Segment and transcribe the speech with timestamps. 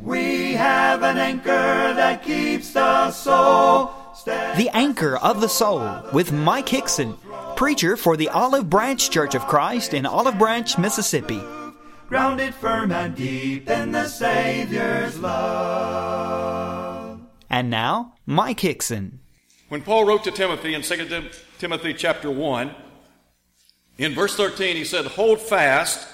[0.00, 3.92] We have an anchor that keeps the soul.
[4.24, 7.16] The Anchor of the Soul with Mike Hickson,
[7.56, 11.40] preacher for the Olive Branch Church of Christ in Olive Branch, Mississippi.
[12.08, 17.20] Grounded firm and deep in the Savior's love.
[17.48, 19.20] And now, Mike Hickson.
[19.68, 22.74] When Paul wrote to Timothy in 2 Timothy chapter 1,
[23.98, 26.06] in verse 13, he said, Hold fast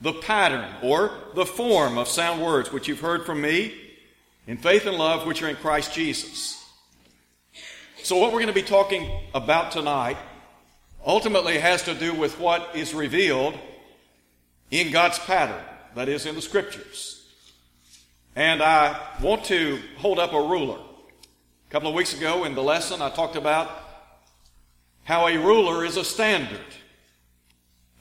[0.00, 3.74] the pattern or the form of sound words which you've heard from me
[4.46, 6.64] in faith and love which are in Christ Jesus.
[8.02, 10.16] So, what we're going to be talking about tonight
[11.04, 13.58] ultimately has to do with what is revealed
[14.70, 15.62] in God's pattern,
[15.94, 17.26] that is, in the Scriptures.
[18.36, 20.78] And I want to hold up a ruler.
[20.78, 23.70] A couple of weeks ago in the lesson, I talked about
[25.04, 26.60] how a ruler is a standard.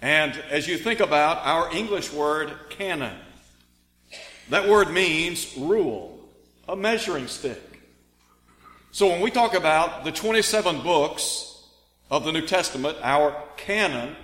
[0.02, 3.18] And as you think about our English word canon,
[4.50, 6.20] that word means rule,
[6.68, 7.62] a measuring stick.
[8.92, 11.64] So when we talk about the 27 books
[12.10, 14.16] of the New Testament, our canon,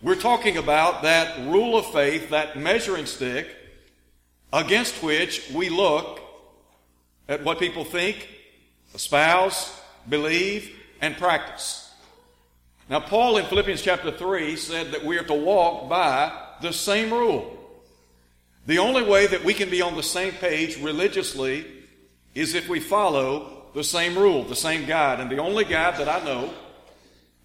[0.00, 3.48] we're talking about that rule of faith, that measuring stick,
[4.52, 6.20] against which we look
[7.28, 8.28] at what people think,
[8.94, 11.87] espouse, believe, and practice.
[12.90, 17.12] Now, Paul in Philippians chapter 3 said that we are to walk by the same
[17.12, 17.54] rule.
[18.66, 21.66] The only way that we can be on the same page religiously
[22.34, 25.20] is if we follow the same rule, the same guide.
[25.20, 26.52] And the only guide that I know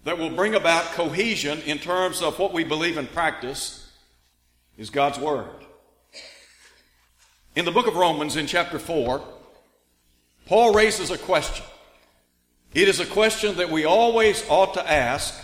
[0.04, 3.90] that will bring about cohesion in terms of what we believe and practice
[4.78, 5.48] is God's Word.
[7.54, 9.22] In the book of Romans, in chapter 4,
[10.46, 11.64] Paul raises a question.
[12.74, 15.40] It is a question that we always ought to ask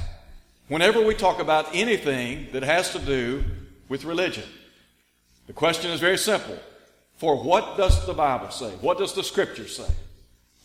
[0.66, 3.44] whenever we talk about anything that has to do
[3.88, 4.42] with religion.
[5.46, 6.58] The question is very simple.
[7.18, 8.70] For what does the Bible say?
[8.80, 9.86] What does the Scripture say?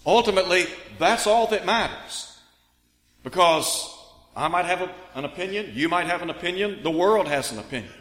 [0.07, 0.65] Ultimately,
[0.97, 2.35] that's all that matters.
[3.23, 3.87] Because
[4.35, 7.59] I might have a, an opinion, you might have an opinion, the world has an
[7.59, 7.93] opinion.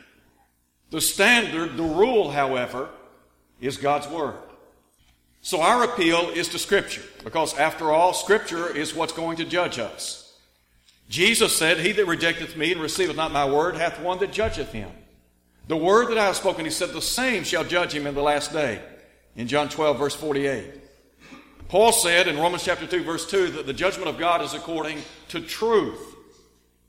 [0.90, 2.88] The standard, the rule, however,
[3.60, 4.36] is God's Word.
[5.44, 9.78] So our appeal is to Scripture, because after all, Scripture is what's going to judge
[9.78, 10.38] us.
[11.10, 14.72] Jesus said, He that rejecteth me and receiveth not my word hath one that judgeth
[14.72, 14.90] him.
[15.68, 18.22] The word that I have spoken, he said, the same shall judge him in the
[18.22, 18.80] last day.
[19.36, 20.64] In John 12, verse 48.
[21.68, 25.02] Paul said in Romans chapter 2, verse 2, that the judgment of God is according
[25.28, 26.16] to truth.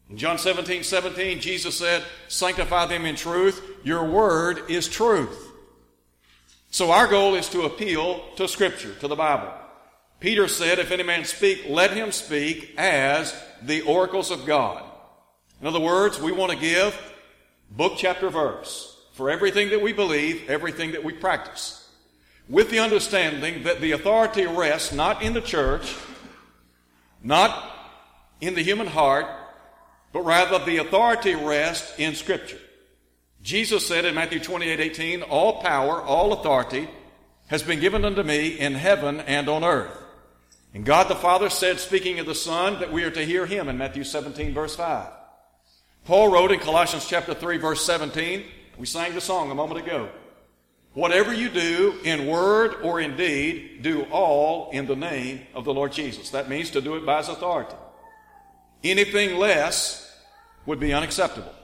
[0.10, 3.62] In John 17, 17, Jesus said, Sanctify them in truth.
[3.84, 5.52] Your word is truth.
[6.76, 9.50] So our goal is to appeal to Scripture, to the Bible.
[10.20, 14.84] Peter said, If any man speak, let him speak as the oracles of God.
[15.62, 16.94] In other words, we want to give
[17.72, 21.90] book, chapter, verse for everything that we believe, everything that we practice.
[22.50, 25.96] With the understanding that the authority rests not in the church,
[27.24, 27.72] not
[28.42, 29.28] in the human heart,
[30.12, 32.60] but rather the authority rests in Scripture.
[33.46, 36.90] Jesus said in Matthew 28 18, All power, all authority
[37.46, 39.96] has been given unto me in heaven and on earth.
[40.74, 43.70] And God the Father said, speaking of the Son, that we are to hear him
[43.70, 45.12] in Matthew 17, verse 5.
[46.06, 48.46] Paul wrote in Colossians chapter 3, verse 17,
[48.80, 50.10] we sang the song a moment ago.
[50.94, 55.74] Whatever you do in word or in deed, do all in the name of the
[55.74, 56.32] Lord Jesus.
[56.32, 57.76] That means to do it by his authority.
[58.84, 60.12] Anything less
[60.66, 61.55] would be unacceptable.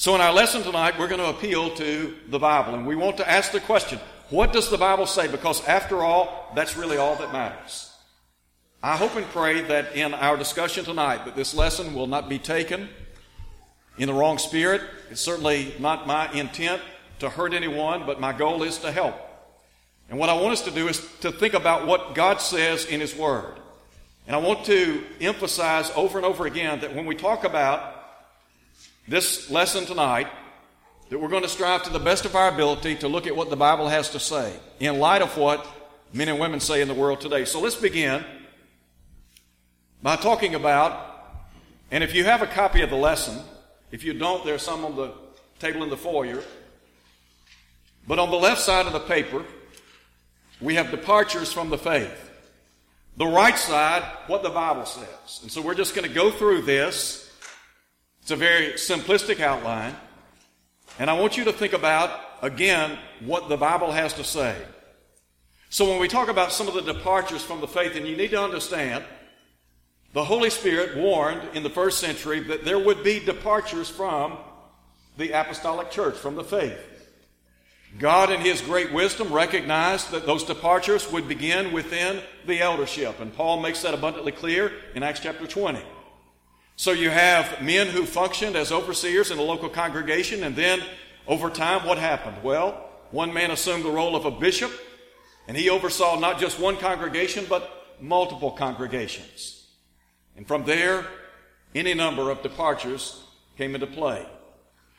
[0.00, 3.18] So, in our lesson tonight, we're going to appeal to the Bible, and we want
[3.18, 3.98] to ask the question
[4.30, 5.28] what does the Bible say?
[5.28, 7.94] Because, after all, that's really all that matters.
[8.82, 12.38] I hope and pray that in our discussion tonight, that this lesson will not be
[12.38, 12.88] taken
[13.98, 14.80] in the wrong spirit.
[15.10, 16.80] It's certainly not my intent
[17.18, 19.16] to hurt anyone, but my goal is to help.
[20.08, 23.00] And what I want us to do is to think about what God says in
[23.00, 23.52] His Word.
[24.26, 27.89] And I want to emphasize over and over again that when we talk about
[29.10, 30.28] this lesson tonight
[31.08, 33.50] that we're going to strive to the best of our ability to look at what
[33.50, 35.66] the Bible has to say in light of what
[36.12, 37.44] men and women say in the world today.
[37.44, 38.24] So let's begin
[40.00, 41.42] by talking about,
[41.90, 43.42] and if you have a copy of the lesson,
[43.90, 45.12] if you don't, there's some on the
[45.58, 46.44] table in the foyer.
[48.06, 49.44] But on the left side of the paper,
[50.60, 52.30] we have departures from the faith.
[53.16, 55.40] The right side, what the Bible says.
[55.42, 57.26] And so we're just going to go through this
[58.30, 59.92] it's a very simplistic outline.
[61.00, 64.54] And I want you to think about, again, what the Bible has to say.
[65.68, 68.30] So when we talk about some of the departures from the faith, and you need
[68.30, 69.02] to understand,
[70.12, 74.38] the Holy Spirit warned in the first century that there would be departures from
[75.16, 76.78] the apostolic church, from the faith.
[77.98, 83.18] God, in His great wisdom, recognized that those departures would begin within the eldership.
[83.18, 85.82] And Paul makes that abundantly clear in Acts chapter 20.
[86.80, 90.80] So you have men who functioned as overseers in a local congregation, and then
[91.26, 92.42] over time, what happened?
[92.42, 94.72] Well, one man assumed the role of a bishop,
[95.46, 99.66] and he oversaw not just one congregation, but multiple congregations.
[100.38, 101.06] And from there,
[101.74, 103.24] any number of departures
[103.58, 104.26] came into play.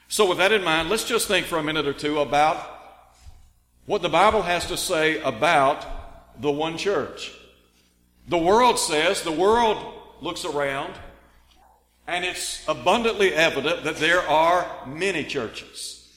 [0.07, 2.63] So, with that in mind, let's just think for a minute or two about
[3.87, 7.33] what the Bible has to say about the one church.
[8.27, 9.83] The world says, the world
[10.21, 10.93] looks around,
[12.07, 16.09] and it's abundantly evident that there are many churches.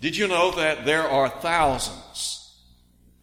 [0.00, 2.58] Did you know that there are thousands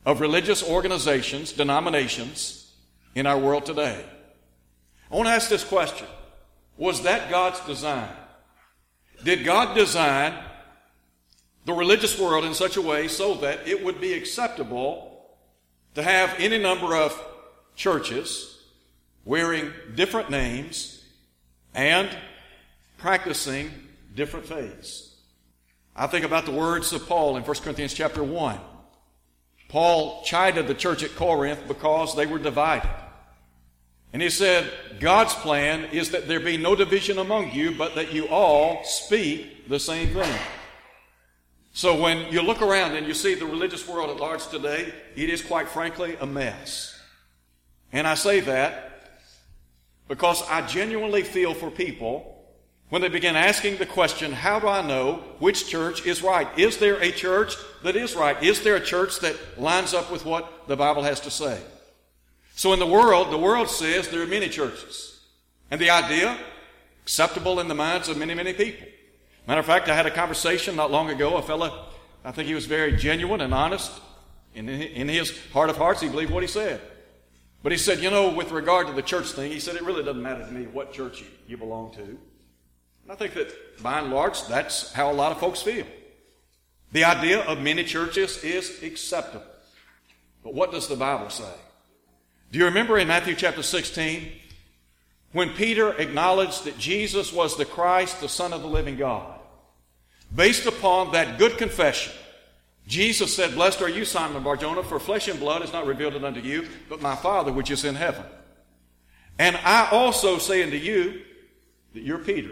[0.05, 2.71] of religious organizations, denominations
[3.15, 4.05] in our world today?
[5.11, 6.07] I want to ask this question
[6.77, 8.09] Was that God's design?
[9.23, 10.33] Did God design
[11.65, 15.35] the religious world in such a way so that it would be acceptable
[15.95, 17.19] to have any number of
[17.75, 18.61] churches
[19.25, 20.96] wearing different names
[21.77, 22.09] and
[22.97, 23.71] practicing
[24.13, 25.15] different faiths?
[25.95, 28.59] I think about the words of Paul in 1 Corinthians chapter 1.
[29.69, 32.89] Paul chided the church at Corinth because they were divided.
[34.13, 38.13] And he said, God's plan is that there be no division among you, but that
[38.13, 40.39] you all speak the same thing.
[41.73, 45.29] So when you look around and you see the religious world at large today, it
[45.29, 46.99] is quite frankly a mess.
[47.91, 48.96] And I say that
[50.07, 52.33] because I genuinely feel for people
[52.89, 56.47] when they begin asking the question, how do I know which church is right?
[56.57, 58.41] Is there a church that is right?
[58.41, 61.59] Is there a church that lines up with what the Bible has to say?
[62.55, 65.19] So in the world, the world says there are many churches.
[65.69, 66.37] And the idea,
[67.03, 68.87] acceptable in the minds of many, many people.
[69.47, 71.35] Matter of fact, I had a conversation not long ago.
[71.35, 71.87] A fellow,
[72.23, 73.91] I think he was very genuine and honest.
[74.55, 76.81] In, in his heart of hearts, he believed what he said.
[77.63, 80.03] But he said, you know, with regard to the church thing, he said, it really
[80.03, 82.03] doesn't matter to me what church you, you belong to.
[82.03, 85.85] And I think that by and large, that's how a lot of folks feel.
[86.91, 89.45] The idea of many churches is acceptable.
[90.43, 91.51] But what does the Bible say?
[92.51, 94.31] Do you remember in Matthew chapter 16
[95.33, 99.39] when Peter acknowledged that Jesus was the Christ, the Son of the living God?
[100.33, 102.13] Based upon that good confession,
[102.87, 106.23] Jesus said, Blessed are you, Simon Barjona, for flesh and blood is not revealed it
[106.23, 108.23] unto you, but my Father which is in heaven.
[109.37, 111.21] And I also say unto you
[111.93, 112.51] that you're Peter.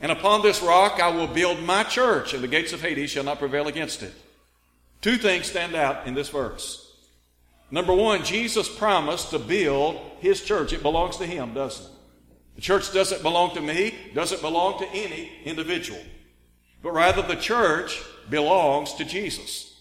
[0.00, 3.22] And upon this rock I will build my church, and the gates of Hades shall
[3.22, 4.12] not prevail against it.
[5.00, 6.96] Two things stand out in this verse.
[7.70, 10.72] Number one, Jesus promised to build his church.
[10.72, 11.92] It belongs to him, doesn't it?
[12.56, 16.00] The church doesn't belong to me, doesn't belong to any individual.
[16.82, 19.80] But rather, the church belongs to Jesus.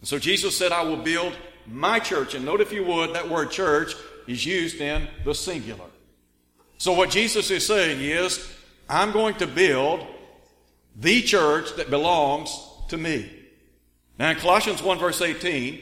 [0.00, 1.34] And so Jesus said, I will build
[1.66, 2.34] my church.
[2.34, 3.94] And note, if you would, that word church
[4.26, 5.86] is used in the singular.
[6.78, 8.46] So what Jesus is saying is,
[8.88, 10.06] I'm going to build
[10.96, 12.54] the church that belongs
[12.88, 13.30] to me.
[14.18, 15.80] Now, in Colossians 1, verse 18,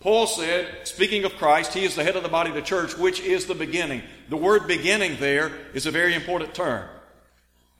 [0.00, 2.98] Paul said, speaking of Christ, he is the head of the body of the church,
[2.98, 4.02] which is the beginning.
[4.28, 6.88] The word beginning there is a very important term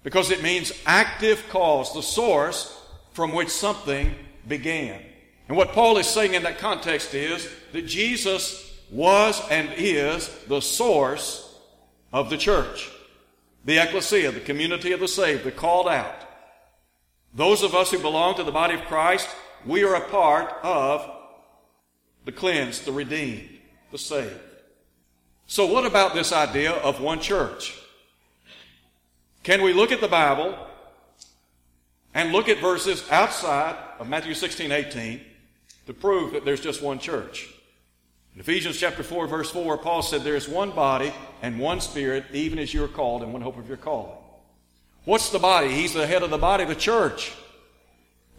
[0.04, 2.80] because it means active cause, the source
[3.12, 4.14] from which something
[4.46, 5.00] began.
[5.48, 10.60] And what Paul is saying in that context is that Jesus was and is the
[10.60, 11.58] source
[12.12, 12.90] of the church
[13.64, 16.16] the ecclesia, the community of the saved, the called out.
[17.34, 19.28] Those of us who belong to the body of Christ,
[19.64, 21.08] we are a part of
[22.24, 23.48] the cleansed, the redeemed,
[23.90, 24.34] the saved.
[25.46, 27.78] So, what about this idea of one church?
[29.42, 30.56] Can we look at the Bible
[32.14, 35.20] and look at verses outside of Matthew 16, 18
[35.86, 37.48] to prove that there's just one church?
[38.34, 42.24] In Ephesians chapter 4, verse 4, Paul said, There is one body and one spirit,
[42.32, 44.16] even as you are called, and one hope of your calling.
[45.04, 45.68] What's the body?
[45.70, 47.32] He's the head of the body, the church.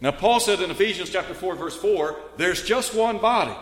[0.00, 3.54] Now, Paul said in Ephesians chapter 4, verse 4, there's just one body.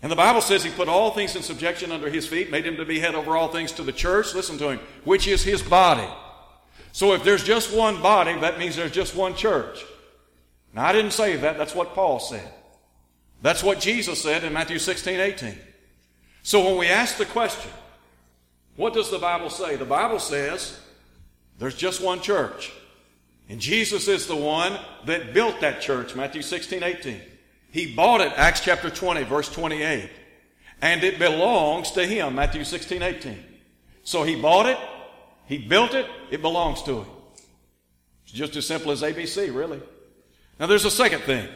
[0.00, 2.76] And the Bible says he put all things in subjection under his feet, made him
[2.76, 5.60] to be head over all things to the church, listen to him, which is his
[5.60, 6.08] body.
[6.98, 9.84] So if there's just one body, that means there's just one church.
[10.74, 12.52] Now, I didn't say that, that's what Paul said.
[13.40, 15.54] That's what Jesus said in Matthew 16, 18.
[16.42, 17.70] So when we ask the question,
[18.74, 19.76] what does the Bible say?
[19.76, 20.76] The Bible says
[21.60, 22.72] there's just one church.
[23.48, 24.76] And Jesus is the one
[25.06, 27.20] that built that church, Matthew 16, 18.
[27.70, 30.10] He bought it, Acts chapter 20, verse 28.
[30.82, 33.44] And it belongs to him, Matthew 16, 18.
[34.02, 34.78] So he bought it,
[35.48, 37.06] he built it, it belongs to him.
[38.24, 39.80] It's just as simple as ABC, really.
[40.60, 41.48] Now, there's a second thing.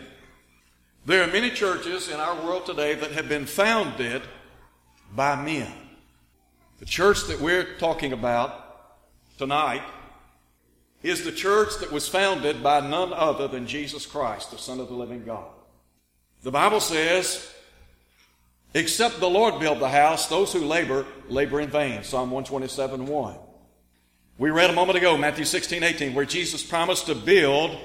[1.04, 4.22] There are many churches in our world today that have been founded
[5.14, 5.70] by men.
[6.78, 8.96] The church that we're talking about
[9.36, 9.82] tonight
[11.02, 14.88] is the church that was founded by none other than Jesus Christ, the Son of
[14.88, 15.50] the living God.
[16.42, 17.52] The Bible says,
[18.72, 22.04] except the Lord build the house, those who labor, labor in vain.
[22.04, 23.36] Psalm 127 1.
[24.38, 27.76] We read a moment ago, Matthew 16, 18, where Jesus promised to build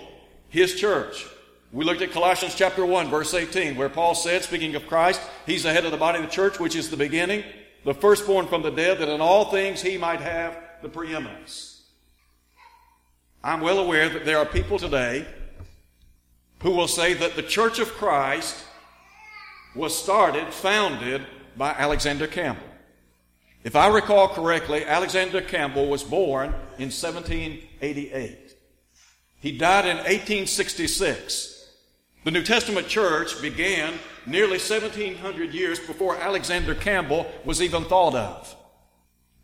[0.47, 1.25] his church.
[1.73, 5.63] We looked at Colossians chapter 1, verse 18, where Paul said, speaking of Christ, he's
[5.63, 7.43] the head of the body of the church, which is the beginning,
[7.83, 11.83] the firstborn from the dead, that in all things he might have the preeminence.
[13.43, 15.27] I'm well aware that there are people today
[16.63, 18.63] who will say that the church of Christ
[19.75, 21.23] was started, founded
[21.57, 22.66] by Alexander Campbell.
[23.63, 28.55] If I recall correctly, Alexander Campbell was born in 1788.
[29.39, 31.57] He died in 1866.
[32.23, 33.93] The New Testament church began
[34.25, 38.55] nearly 1700 years before Alexander Campbell was even thought of.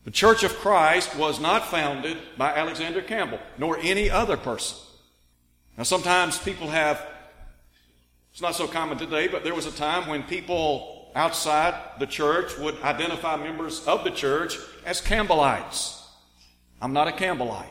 [0.04, 4.78] The Church of Christ was not founded by Alexander Campbell, nor any other person.
[5.78, 7.06] Now, sometimes people have,
[8.32, 12.58] it's not so common today, but there was a time when people outside the church
[12.58, 16.02] would identify members of the church as Campbellites.
[16.82, 17.68] I'm not a Campbellite.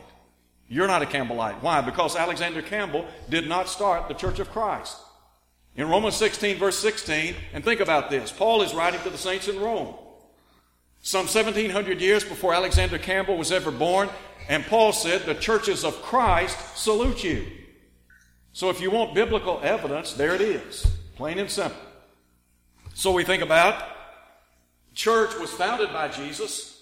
[0.67, 1.61] You're not a Campbellite.
[1.61, 1.81] Why?
[1.81, 4.97] Because Alexander Campbell did not start the Church of Christ.
[5.75, 9.47] In Romans 16, verse 16, and think about this Paul is writing to the saints
[9.47, 9.95] in Rome.
[11.01, 14.09] Some 1700 years before Alexander Campbell was ever born,
[14.47, 17.45] and Paul said, The churches of Christ salute you.
[18.53, 21.79] So if you want biblical evidence, there it is, plain and simple.
[22.93, 23.83] So we think about
[24.93, 26.81] church was founded by Jesus.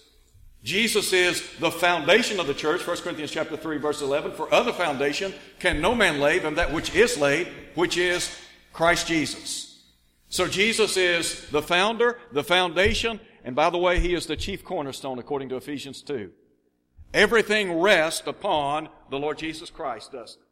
[0.62, 4.32] Jesus is the foundation of the church, 1 Corinthians chapter 3, verse 11.
[4.32, 8.30] For other foundation can no man lay than that which is laid, which is
[8.72, 9.82] Christ Jesus.
[10.28, 14.64] So Jesus is the founder, the foundation, and by the way, he is the chief
[14.64, 16.30] cornerstone according to Ephesians 2.
[17.12, 20.46] Everything rests upon the Lord Jesus Christ, doesn't it?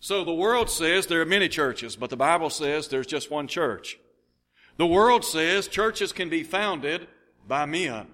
[0.00, 3.48] So the world says there are many churches, but the Bible says there's just one
[3.48, 3.98] church.
[4.76, 7.06] The world says churches can be founded
[7.46, 8.06] by men.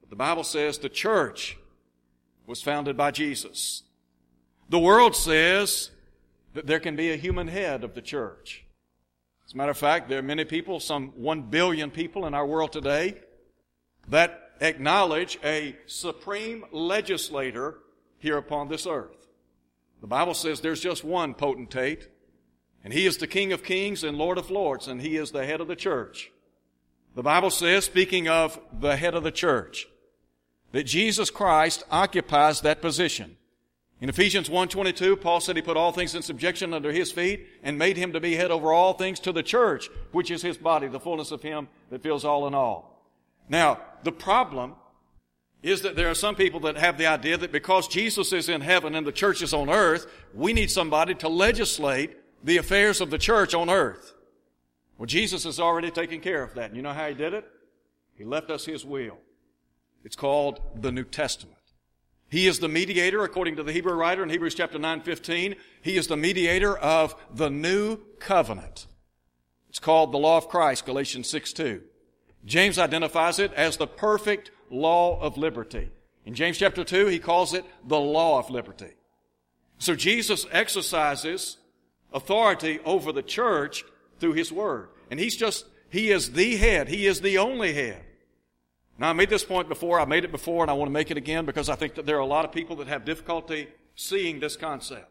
[0.00, 1.56] But the Bible says the church
[2.46, 3.82] was founded by Jesus.
[4.68, 5.90] The world says
[6.54, 8.64] that there can be a human head of the church.
[9.46, 12.46] As a matter of fact, there are many people, some one billion people in our
[12.46, 13.20] world today,
[14.08, 17.78] that acknowledge a supreme legislator
[18.18, 19.28] here upon this earth.
[20.00, 22.08] The Bible says there's just one potentate,
[22.84, 25.46] and he is the King of kings and Lord of lords, and he is the
[25.46, 26.30] head of the church.
[27.14, 29.86] The Bible says, speaking of the head of the church,
[30.72, 33.36] that Jesus Christ occupies that position.
[34.00, 37.78] In Ephesians 1.22, Paul said he put all things in subjection under his feet and
[37.78, 40.88] made him to be head over all things to the church, which is his body,
[40.88, 43.08] the fullness of him that fills all in all.
[43.48, 44.74] Now, the problem
[45.62, 48.60] is that there are some people that have the idea that because Jesus is in
[48.60, 53.10] heaven and the church is on earth, we need somebody to legislate the affairs of
[53.10, 54.12] the church on earth.
[54.98, 56.66] Well, Jesus has already taken care of that.
[56.66, 57.44] And you know how he did it?
[58.14, 59.18] He left us his will.
[60.04, 61.58] It's called the New Testament.
[62.28, 65.56] He is the mediator, according to the Hebrew writer in Hebrews chapter 9, 15.
[65.80, 68.86] He is the mediator of the new covenant.
[69.68, 71.82] It's called the law of Christ, Galatians 6, 2.
[72.44, 75.90] James identifies it as the perfect law of liberty.
[76.26, 78.92] In James chapter 2, he calls it the law of liberty.
[79.78, 81.56] So Jesus exercises
[82.14, 83.84] authority over the church
[84.20, 84.88] through his word.
[85.10, 86.88] And he's just, he is the head.
[86.88, 88.02] He is the only head.
[88.96, 91.10] Now, I made this point before, I made it before, and I want to make
[91.10, 93.68] it again because I think that there are a lot of people that have difficulty
[93.96, 95.10] seeing this concept.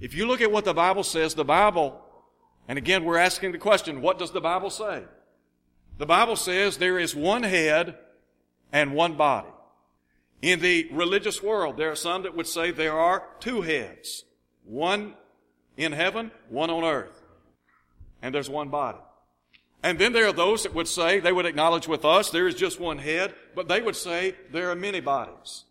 [0.00, 2.00] If you look at what the Bible says, the Bible,
[2.66, 5.04] and again, we're asking the question, what does the Bible say?
[5.98, 7.96] The Bible says there is one head
[8.72, 9.48] and one body.
[10.42, 14.24] In the religious world, there are some that would say there are two heads.
[14.64, 15.14] One
[15.78, 17.22] in heaven, one on earth.
[18.20, 18.98] And there's one body.
[19.82, 22.56] And then there are those that would say, they would acknowledge with us, there is
[22.56, 25.64] just one head, but they would say there are many bodies.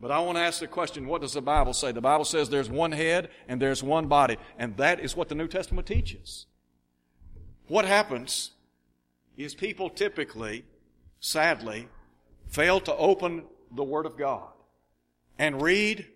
[0.00, 1.92] But I want to ask the question, what does the Bible say?
[1.92, 4.36] The Bible says there's one head and there's one body.
[4.58, 6.46] And that is what the New Testament teaches.
[7.68, 8.50] What happens
[9.36, 10.64] is people typically,
[11.20, 11.88] sadly,
[12.48, 14.48] fail to open the Word of God
[15.38, 16.06] and read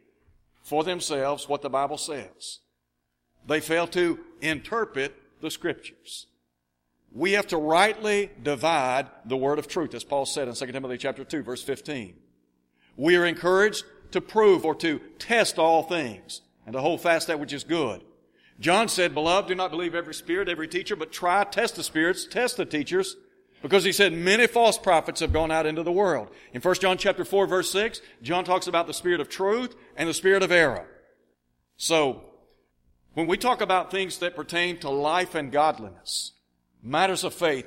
[0.62, 2.58] for themselves what the Bible says.
[3.46, 6.26] They fail to interpret the Scriptures.
[7.12, 10.98] We have to rightly divide the word of truth, as Paul said in 2 Timothy
[10.98, 12.16] chapter 2, verse 15.
[12.96, 17.38] We are encouraged to prove or to test all things and to hold fast that
[17.38, 18.02] which is good.
[18.60, 22.26] John said, Beloved, do not believe every spirit, every teacher, but try, test the spirits,
[22.26, 23.16] test the teachers,
[23.62, 26.30] because he said many false prophets have gone out into the world.
[26.52, 30.08] In 1 John chapter 4 verse 6, John talks about the spirit of truth and
[30.08, 30.86] the spirit of error.
[31.76, 32.22] So,
[33.14, 36.32] when we talk about things that pertain to life and godliness,
[36.82, 37.66] matters of faith,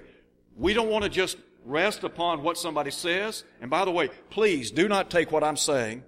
[0.56, 3.44] we don't want to just rest upon what somebody says.
[3.62, 6.04] And by the way, please do not take what I'm saying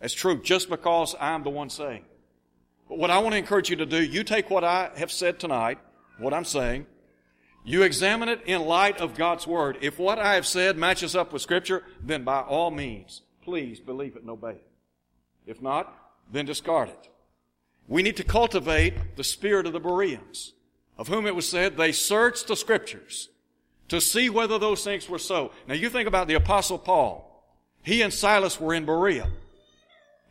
[0.00, 2.04] as true just because I'm the one saying.
[2.88, 5.40] But what I want to encourage you to do, you take what I have said
[5.40, 5.78] tonight,
[6.18, 6.86] what I'm saying,
[7.64, 9.78] you examine it in light of God's Word.
[9.80, 14.16] If what I have said matches up with Scripture, then by all means, please believe
[14.16, 14.70] it and obey it.
[15.46, 15.92] If not,
[16.30, 17.08] then discard it.
[17.88, 20.54] We need to cultivate the spirit of the Bereans,
[20.96, 23.28] of whom it was said they searched the Scriptures
[23.88, 25.52] to see whether those things were so.
[25.66, 27.30] Now you think about the Apostle Paul.
[27.82, 29.28] He and Silas were in Berea.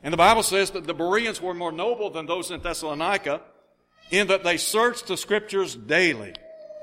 [0.01, 3.41] And the Bible says that the Bereans were more noble than those in Thessalonica
[4.11, 6.33] in that they searched the scriptures daily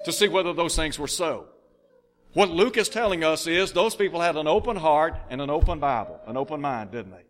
[0.04, 1.46] to see whether those things were so.
[2.32, 5.80] What Luke is telling us is those people had an open heart and an open
[5.80, 7.24] Bible, an open mind, didn't they?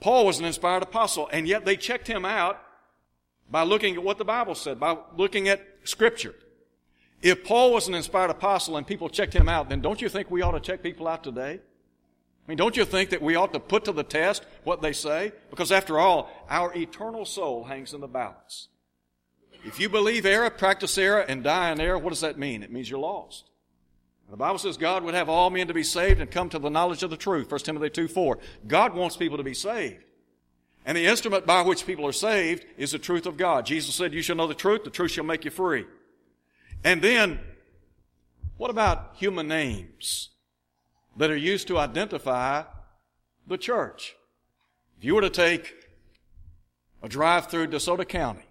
[0.00, 2.62] Paul was an inspired apostle, and yet they checked him out
[3.50, 6.34] by looking at what the Bible said, by looking at scripture.
[7.20, 10.30] If Paul was an inspired apostle and people checked him out, then don't you think
[10.30, 11.58] we ought to check people out today?
[11.60, 14.92] I mean, don't you think that we ought to put to the test what they
[14.92, 15.32] say?
[15.50, 18.68] Because after all, our eternal soul hangs in the balance.
[19.64, 22.62] If you believe error, practice error, and die in error, what does that mean?
[22.62, 23.50] It means you're lost.
[24.30, 26.68] The Bible says God would have all men to be saved and come to the
[26.68, 27.50] knowledge of the truth.
[27.50, 28.38] 1 Timothy 2 4.
[28.66, 30.04] God wants people to be saved.
[30.84, 33.66] And the instrument by which people are saved is the truth of God.
[33.66, 35.86] Jesus said, You shall know the truth, the truth shall make you free.
[36.84, 37.40] And then,
[38.56, 40.30] what about human names?
[41.18, 42.62] that are used to identify
[43.46, 44.14] the church.
[44.96, 45.74] If you were to take
[47.02, 48.46] a drive through DeSoto County,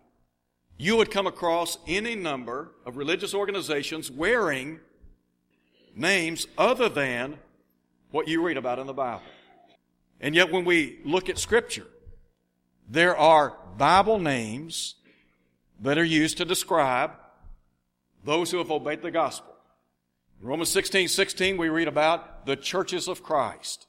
[0.77, 4.79] you would come across any number of religious organizations wearing
[5.97, 7.37] names other than
[8.11, 9.23] what you read about in the Bible.
[10.19, 11.87] And yet when we look at scripture,
[12.89, 14.95] there are Bible names
[15.81, 17.11] that are used to describe
[18.23, 19.53] those who have obeyed the gospel.
[20.41, 23.87] In Romans 16, 16, we read about the churches of Christ.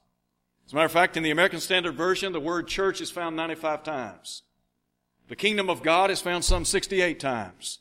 [0.67, 3.37] As a matter of fact, in the American Standard Version, the word church is found
[3.37, 4.43] 95 times.
[5.29, 7.81] The kingdom of God is found some 68 times.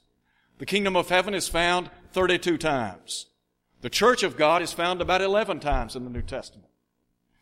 [0.57, 3.27] The kingdom of heaven is found 32 times.
[3.81, 6.69] The church of God is found about 11 times in the New Testament.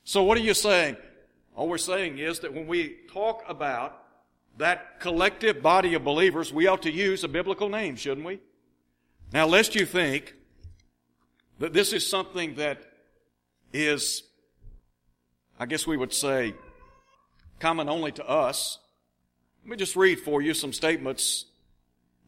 [0.03, 0.97] So what are you saying?
[1.55, 4.03] All we're saying is that when we talk about
[4.57, 8.39] that collective body of believers, we ought to use a biblical name, shouldn't we?
[9.33, 10.33] Now, lest you think
[11.59, 12.81] that this is something that
[13.73, 14.23] is,
[15.59, 16.53] I guess we would say,
[17.59, 18.79] common only to us.
[19.63, 21.45] Let me just read for you some statements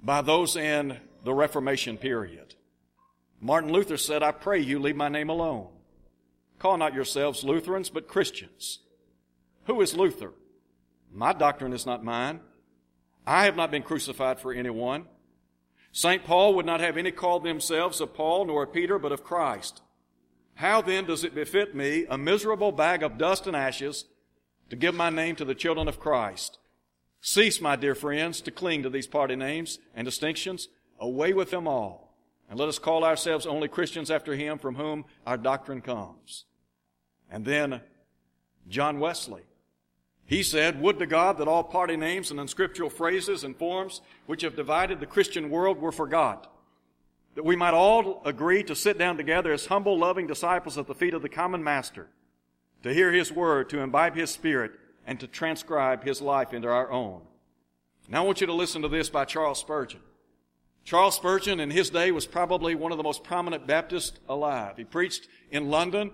[0.01, 2.55] by those in the Reformation period.
[3.39, 5.67] Martin Luther said, I pray you leave my name alone.
[6.59, 8.79] Call not yourselves Lutherans, but Christians.
[9.65, 10.33] Who is Luther?
[11.13, 12.39] My doctrine is not mine.
[13.25, 15.05] I have not been crucified for anyone.
[15.91, 16.23] St.
[16.23, 19.81] Paul would not have any called themselves of Paul nor of Peter, but of Christ.
[20.55, 24.05] How then does it befit me, a miserable bag of dust and ashes,
[24.69, 26.57] to give my name to the children of Christ?
[27.21, 30.69] Cease, my dear friends, to cling to these party names and distinctions.
[30.99, 32.06] Away with them all.
[32.49, 36.45] And let us call ourselves only Christians after him from whom our doctrine comes.
[37.29, 37.81] And then
[38.67, 39.43] John Wesley.
[40.25, 44.41] He said, Would to God that all party names and unscriptural phrases and forms which
[44.41, 46.53] have divided the Christian world were forgot.
[47.35, 50.95] That we might all agree to sit down together as humble, loving disciples at the
[50.95, 52.07] feet of the common master,
[52.83, 54.71] to hear his word, to imbibe his spirit,
[55.05, 57.21] and to transcribe his life into our own.
[58.09, 60.01] Now I want you to listen to this by Charles Spurgeon.
[60.87, 64.77] Charles Spurgeon in his day was probably one of the most prominent Baptists alive.
[64.77, 66.11] He preached in London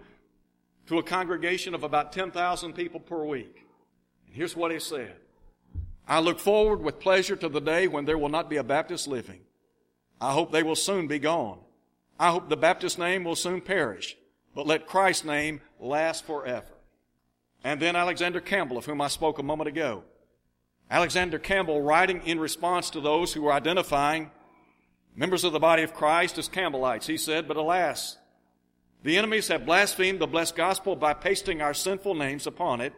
[0.88, 3.68] to a congregation of about 10,000 people per week.
[4.26, 5.14] And here's what he said.
[6.08, 9.08] I look forward with pleasure to the day when there will not be a Baptist
[9.08, 9.42] living.
[10.20, 11.60] I hope they will soon be gone.
[12.20, 14.18] I hope the Baptist name will soon perish,
[14.56, 16.66] but let Christ's name last forever.
[17.64, 20.02] And then Alexander Campbell, of whom I spoke a moment ago.
[20.90, 24.32] Alexander Campbell, writing in response to those who were identifying
[25.16, 28.18] members of the body of Christ as Campbellites, he said, But alas,
[29.04, 32.94] the enemies have blasphemed the blessed gospel by pasting our sinful names upon it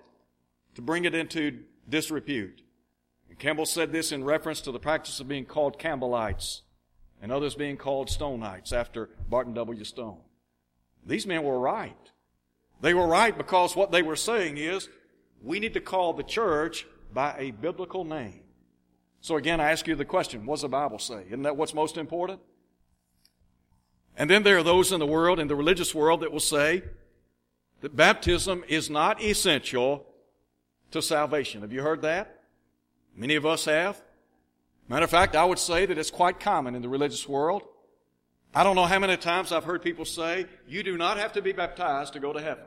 [0.76, 2.62] to bring it into disrepute.
[3.30, 6.62] And Campbell said this in reference to the practice of being called Campbellites
[7.22, 9.84] and others being called Stoneites after Barton W.
[9.84, 10.20] Stone.
[11.06, 11.98] These men were right.
[12.82, 14.90] They were right because what they were saying is
[15.42, 18.42] we need to call the church by a biblical name.
[19.26, 21.24] So again, I ask you the question, what does the Bible say?
[21.26, 22.40] Isn't that what's most important?
[24.16, 26.84] And then there are those in the world, in the religious world, that will say
[27.82, 30.06] that baptism is not essential
[30.92, 31.62] to salvation.
[31.62, 32.44] Have you heard that?
[33.16, 34.00] Many of us have.
[34.88, 37.64] Matter of fact, I would say that it's quite common in the religious world.
[38.54, 41.42] I don't know how many times I've heard people say, you do not have to
[41.42, 42.66] be baptized to go to heaven.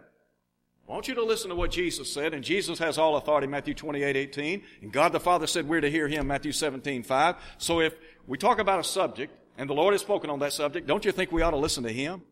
[0.89, 3.75] I want you to listen to what Jesus said, and Jesus has all authority, Matthew
[3.75, 7.37] 28, 18, and God the Father said we're to hear Him, Matthew 17, 5.
[7.59, 7.95] So if
[8.27, 11.13] we talk about a subject, and the Lord has spoken on that subject, don't you
[11.13, 12.23] think we ought to listen to Him?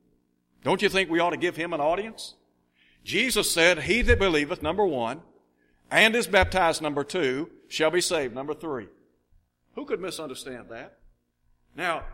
[0.64, 2.35] Don't you think we ought to give Him an audience?
[3.05, 5.21] Jesus said, He that believeth, number one,
[5.90, 8.88] and is baptized, number two, shall be saved, number three.
[9.75, 10.97] Who could misunderstand that?
[11.77, 12.05] Now,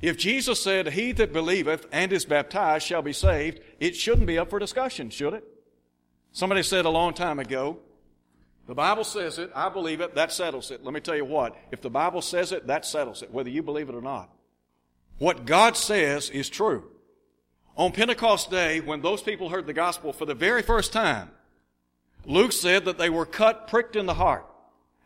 [0.00, 4.38] if Jesus said, He that believeth and is baptized shall be saved, it shouldn't be
[4.38, 5.44] up for discussion, should it?
[6.32, 7.78] Somebody said a long time ago,
[8.66, 10.84] the Bible says it, I believe it, that settles it.
[10.84, 13.62] Let me tell you what, if the Bible says it, that settles it, whether you
[13.62, 14.30] believe it or not.
[15.18, 16.84] What God says is true.
[17.76, 21.30] On Pentecost Day, when those people heard the gospel for the very first time,
[22.24, 24.46] Luke said that they were cut, pricked in the heart.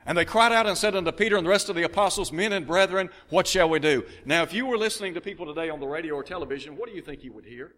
[0.05, 2.53] And they cried out and said unto Peter and the rest of the apostles, Men
[2.53, 4.05] and brethren, what shall we do?
[4.25, 6.95] Now, if you were listening to people today on the radio or television, what do
[6.95, 7.73] you think you would hear?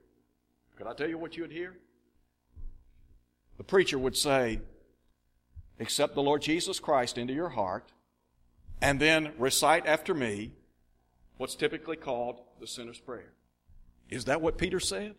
[0.76, 1.74] Could I tell you what you would hear?
[3.58, 4.60] The preacher would say,
[5.80, 7.92] Accept the Lord Jesus Christ into your heart,
[8.80, 10.52] and then recite after me
[11.36, 13.32] what's typically called the sinner's prayer.
[14.08, 15.14] Is that what Peter said?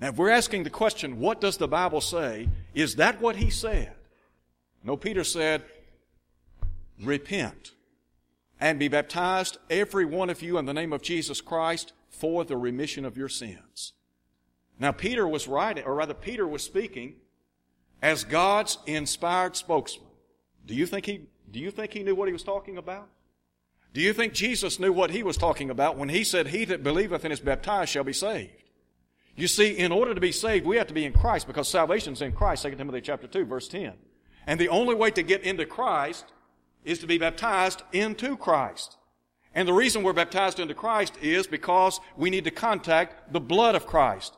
[0.00, 2.48] Now, if we're asking the question, what does the Bible say?
[2.74, 3.94] Is that what he said?
[4.84, 5.62] No, Peter said,
[7.02, 7.72] repent
[8.60, 12.56] and be baptized, every one of you, in the name of Jesus Christ for the
[12.56, 13.92] remission of your sins.
[14.78, 17.16] Now, Peter was writing, or rather, Peter was speaking
[18.00, 20.08] as God's inspired spokesman.
[20.66, 23.08] Do you think he, do you think he knew what he was talking about?
[23.94, 26.82] Do you think Jesus knew what he was talking about when he said, He that
[26.82, 28.70] believeth and is baptized shall be saved?
[29.36, 32.12] You see, in order to be saved, we have to be in Christ because salvation
[32.12, 33.92] is in Christ, 2 Timothy chapter 2, verse 10.
[34.46, 36.26] And the only way to get into Christ
[36.84, 38.96] is to be baptized into Christ.
[39.54, 43.74] And the reason we're baptized into Christ is because we need to contact the blood
[43.74, 44.36] of Christ.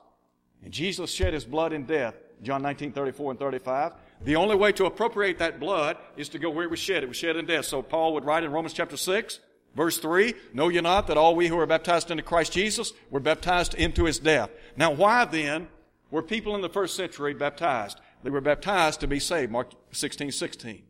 [0.64, 3.92] And Jesus shed his blood in death, John 19, 34 and 35.
[4.22, 7.02] The only way to appropriate that blood is to go where it was shed.
[7.02, 7.66] It was shed in death.
[7.66, 9.38] So Paul would write in Romans chapter 6,
[9.76, 13.20] verse 3, Know ye not that all we who are baptized into Christ Jesus were
[13.20, 14.50] baptized into his death?
[14.76, 15.68] Now why then
[16.10, 18.00] were people in the first century baptized?
[18.22, 20.82] They were baptized to be saved, Mark 16, 16.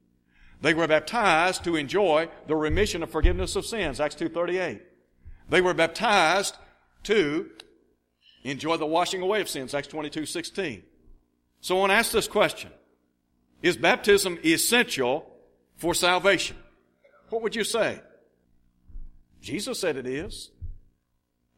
[0.65, 4.81] They were baptized to enjoy the remission of forgiveness of sins, Acts 2.38.
[5.51, 6.57] They were baptized
[7.03, 7.51] to
[8.45, 10.81] enjoy the washing away of sins, Acts 22.16.
[11.61, 12.71] So I want to ask this question.
[13.61, 15.31] Is baptism essential
[15.77, 16.57] for salvation?
[17.29, 18.01] What would you say?
[19.43, 20.51] Jesus said it is.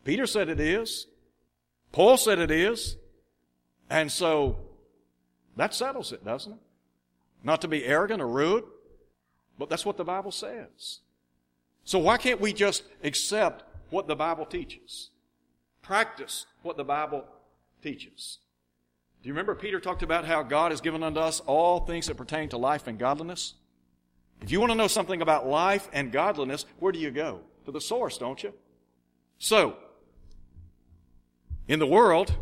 [0.02, 1.06] Peter said it is.
[1.92, 2.96] Paul said it is.
[3.88, 4.56] And so
[5.56, 6.58] that settles it, doesn't it?
[7.44, 8.64] Not to be arrogant or rude,
[9.58, 11.00] but that's what the Bible says.
[11.84, 15.10] So why can't we just accept what the Bible teaches?
[15.82, 17.24] Practice what the Bible
[17.82, 18.38] teaches.
[19.22, 22.16] Do you remember Peter talked about how God has given unto us all things that
[22.16, 23.54] pertain to life and godliness?
[24.40, 27.40] If you want to know something about life and godliness, where do you go?
[27.64, 28.52] To the source, don't you?
[29.38, 29.76] So,
[31.68, 32.34] in the world,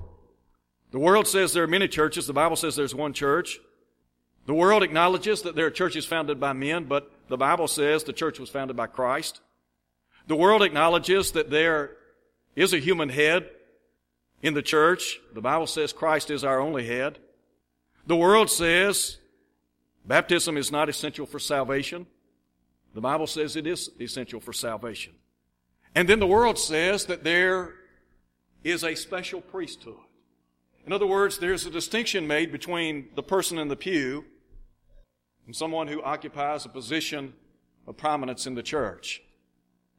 [0.91, 2.27] the world says there are many churches.
[2.27, 3.59] The Bible says there's one church.
[4.47, 8.13] The world acknowledges that there are churches founded by men, but the Bible says the
[8.13, 9.41] church was founded by Christ.
[10.27, 11.97] The world acknowledges that there
[12.55, 13.49] is a human head
[14.43, 15.19] in the church.
[15.33, 17.19] The Bible says Christ is our only head.
[18.07, 19.17] The world says
[20.05, 22.07] baptism is not essential for salvation.
[22.95, 25.15] The Bible says it is essential for salvation.
[25.95, 27.75] And then the world says that there
[28.63, 29.97] is a special priesthood.
[30.87, 34.25] In other words, there's a distinction made between the person in the pew
[35.47, 37.35] and someone who occupies a position
[37.87, 39.23] of prominence in the church.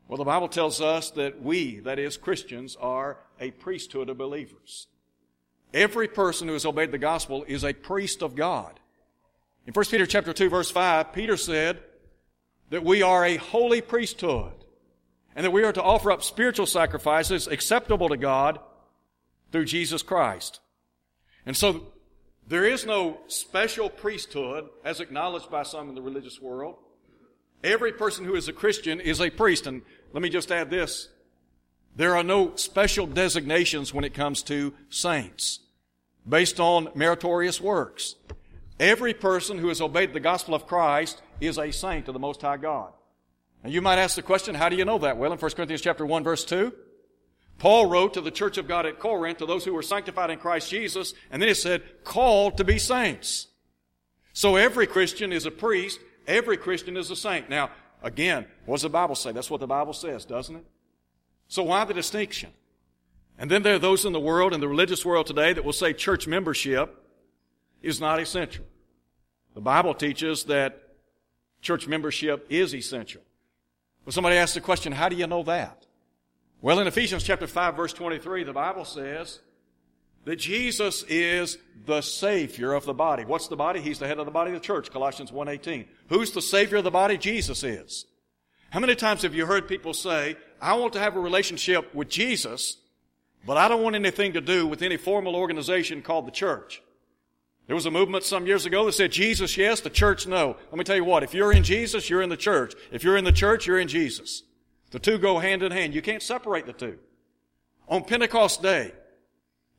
[0.07, 4.87] Well, the Bible tells us that we, that is Christians, are a priesthood of believers.
[5.73, 8.79] Every person who has obeyed the gospel is a priest of God.
[9.67, 11.79] In 1 Peter chapter 2 verse 5, Peter said
[12.69, 14.53] that we are a holy priesthood
[15.35, 18.59] and that we are to offer up spiritual sacrifices acceptable to God
[19.51, 20.59] through Jesus Christ.
[21.45, 21.87] And so
[22.47, 26.75] there is no special priesthood as acknowledged by some in the religious world.
[27.63, 29.65] Every person who is a Christian is a priest.
[29.65, 29.81] And
[30.13, 31.09] let me just add this.
[31.95, 35.61] There are no special designations when it comes to saints
[36.27, 38.15] based on meritorious works.
[38.79, 42.41] Every person who has obeyed the gospel of Christ is a saint of the Most
[42.41, 42.91] High God.
[43.63, 45.17] And you might ask the question, how do you know that?
[45.17, 46.73] Well, in 1 Corinthians chapter 1 verse 2,
[47.57, 50.39] Paul wrote to the church of God at Corinth, to those who were sanctified in
[50.39, 53.47] Christ Jesus, and then he said, called to be saints.
[54.33, 57.49] So every Christian is a priest, every Christian is a saint.
[57.49, 57.69] Now,
[58.03, 59.31] again, what does the Bible say?
[59.31, 60.65] That's what the Bible says, doesn't it?
[61.47, 62.51] So why the distinction?
[63.37, 65.73] And then there are those in the world, in the religious world today, that will
[65.73, 67.03] say church membership
[67.81, 68.65] is not essential.
[69.53, 70.81] The Bible teaches that
[71.61, 73.21] church membership is essential.
[74.05, 75.84] Well, somebody asked the question, how do you know that?
[76.65, 79.39] Well, in Ephesians chapter 5 verse 23, the Bible says
[80.23, 83.23] that Jesus is the Savior of the body.
[83.23, 83.81] What's the body?
[83.81, 85.85] He's the head of the body of the church, Colossians 1.18.
[86.09, 87.19] Who's the Savior of the body?
[87.19, 88.07] Jesus is.
[88.71, 92.09] How many times have you heard people say, I want to have a relationship with
[92.09, 92.77] Jesus,
[93.45, 96.81] but I don't want anything to do with any formal organization called the church?
[97.67, 100.57] There was a movement some years ago that said Jesus yes, the church no.
[100.71, 102.73] Let me tell you what, if you're in Jesus, you're in the church.
[102.91, 104.41] If you're in the church, you're in Jesus.
[104.91, 105.93] The two go hand in hand.
[105.93, 106.97] You can't separate the two.
[107.87, 108.91] On Pentecost Day,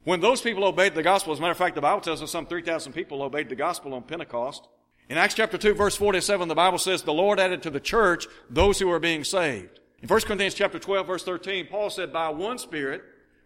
[0.05, 2.31] when those people obeyed the gospel, as a matter of fact, the Bible tells us
[2.31, 4.69] some 3,000 people obeyed the gospel on Pentecost.
[5.09, 8.27] In Acts chapter 2 verse 47, the Bible says, the Lord added to the church
[8.51, 9.81] those who are being saved.
[10.03, 13.03] In 1 Corinthians chapter 12 verse 13, Paul said, by one Spirit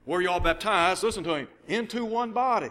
[0.07, 2.71] were you all baptized, listen to him, into one body.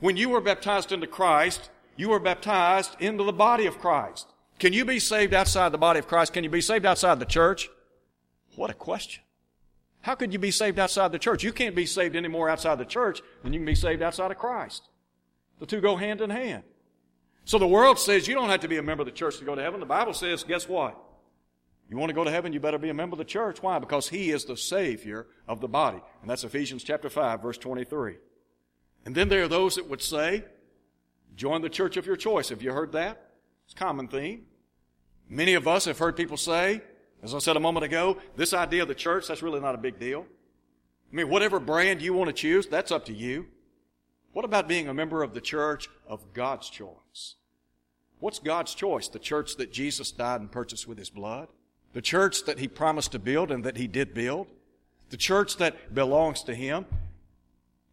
[0.00, 4.26] When you were baptized into Christ, you were baptized into the body of Christ.
[4.58, 6.32] Can you be saved outside the body of Christ?
[6.32, 7.68] Can you be saved outside the church?
[8.56, 9.22] What a question.
[10.02, 11.44] How could you be saved outside the church?
[11.44, 14.30] You can't be saved any more outside the church than you can be saved outside
[14.30, 14.88] of Christ.
[15.60, 16.64] The two go hand in hand.
[17.44, 19.44] So the world says you don't have to be a member of the church to
[19.44, 19.80] go to heaven.
[19.80, 20.98] The Bible says, guess what?
[21.88, 23.62] You want to go to heaven, you better be a member of the church.
[23.62, 23.78] Why?
[23.78, 26.00] Because He is the Savior of the body.
[26.20, 28.16] And that's Ephesians chapter 5, verse 23.
[29.04, 30.44] And then there are those that would say,
[31.36, 32.48] join the church of your choice.
[32.48, 33.30] Have you heard that?
[33.64, 34.46] It's a common theme.
[35.28, 36.82] Many of us have heard people say,
[37.22, 39.78] as I said a moment ago, this idea of the church, that's really not a
[39.78, 40.26] big deal.
[41.12, 43.46] I mean, whatever brand you want to choose, that's up to you.
[44.32, 47.36] What about being a member of the church of God's choice?
[48.18, 49.08] What's God's choice?
[49.08, 51.48] The church that Jesus died and purchased with His blood?
[51.92, 54.46] The church that He promised to build and that He did build?
[55.10, 56.86] The church that belongs to Him?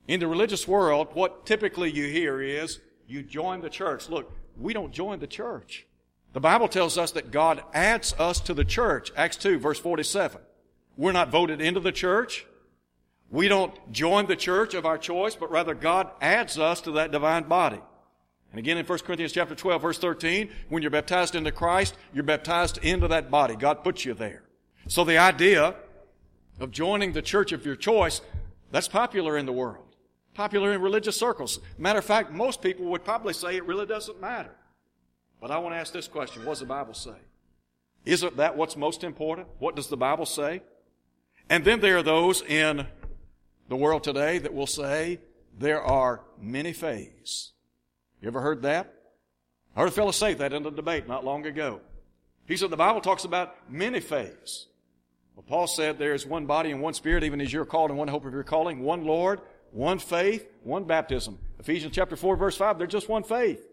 [0.08, 4.10] In the religious world, what typically you hear is, you join the church.
[4.10, 5.86] Look, we don't join the church.
[6.34, 9.12] The Bible tells us that God adds us to the church.
[9.15, 10.42] Acts 2 verse 47.
[10.98, 12.46] We're not voted into the church.
[13.32, 17.12] We don't join the church of our choice, but rather God adds us to that
[17.12, 17.80] divine body.
[18.52, 22.24] And again in 1 Corinthians chapter 12 verse 13, when you're baptized into Christ, you're
[22.24, 23.56] baptized into that body.
[23.56, 24.44] God puts you there.
[24.88, 25.76] So the idea
[26.60, 28.22] of joining the church of your choice,
[28.72, 29.89] that's popular in the world
[30.39, 31.60] popular in religious circles.
[31.78, 34.56] Matter of fact, most people would probably say it really doesn't matter.
[35.41, 36.43] But I want to ask this question.
[36.45, 37.15] What does the Bible say?
[38.06, 39.47] Isn't that what's most important?
[39.60, 40.62] What does the Bible say?
[41.49, 42.86] And then there are those in
[43.67, 45.19] the world today that will say
[45.58, 47.54] there are many faiths.
[48.21, 48.93] You ever heard that?
[49.75, 51.82] I heard a fellow say that in a debate not long ago.
[52.47, 54.67] He said the Bible talks about many faiths.
[55.36, 57.97] Well, Paul said there is one body and one spirit, even as you're called in
[57.97, 59.39] one hope of your calling, one Lord,
[59.71, 61.38] one faith, one baptism.
[61.60, 63.68] Ephesians chapter 4 verse 5, they're just one faith.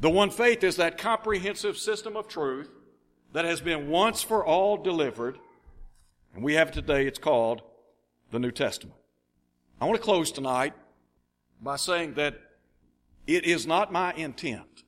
[0.00, 2.70] The one faith is that comprehensive system of truth
[3.32, 5.38] that has been once for all delivered.
[6.34, 7.62] And we have it today, it's called
[8.30, 8.96] the New Testament.
[9.80, 10.72] I want to close tonight
[11.60, 12.40] by saying that
[13.26, 14.84] it is not my intent